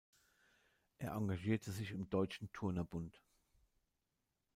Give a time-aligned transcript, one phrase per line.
[0.97, 3.21] Er engagierte sich im Deutschen Turnerbund.